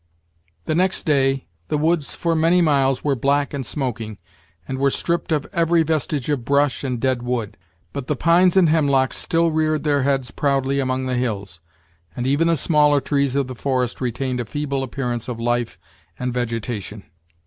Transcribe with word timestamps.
The 0.65 0.73
next 0.73 1.03
day 1.05 1.45
the 1.67 1.77
woods 1.77 2.15
for 2.15 2.33
'many 2.33 2.59
miles 2.59 3.03
were 3.03 3.13
black 3.13 3.53
and 3.53 3.63
smoking, 3.63 4.17
and 4.67 4.79
were 4.79 4.89
stripped 4.89 5.31
of 5.31 5.45
every 5.53 5.83
vestige 5.83 6.27
of 6.27 6.43
brush 6.43 6.83
and 6.83 6.99
dead 6.99 7.21
wood; 7.21 7.55
but 7.93 8.07
the 8.07 8.15
pines 8.15 8.57
and 8.57 8.67
hemlocks 8.69 9.15
still 9.15 9.51
reared 9.51 9.83
their 9.83 10.01
heads 10.01 10.31
proudly 10.31 10.79
among 10.79 11.05
the 11.05 11.17
hills, 11.17 11.59
and 12.15 12.25
even 12.25 12.47
the 12.47 12.55
smaller 12.55 12.99
trees 12.99 13.35
of 13.35 13.45
the 13.45 13.53
forest 13.53 14.01
retained 14.01 14.39
a 14.39 14.45
feeble 14.45 14.81
appearance 14.81 15.27
of 15.27 15.39
life 15.39 15.77
and 16.17 16.33
vegetation. 16.33 17.03